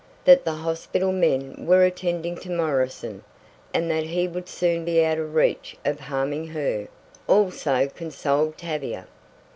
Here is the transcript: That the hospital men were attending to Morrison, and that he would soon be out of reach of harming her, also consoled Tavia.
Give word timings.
That 0.25 0.45
the 0.45 0.53
hospital 0.55 1.11
men 1.11 1.67
were 1.67 1.83
attending 1.83 2.35
to 2.37 2.49
Morrison, 2.49 3.23
and 3.71 3.87
that 3.91 4.05
he 4.05 4.27
would 4.27 4.49
soon 4.49 4.83
be 4.83 5.05
out 5.05 5.19
of 5.19 5.35
reach 5.35 5.77
of 5.85 5.99
harming 5.99 6.47
her, 6.47 6.87
also 7.27 7.85
consoled 7.87 8.57
Tavia. 8.57 9.05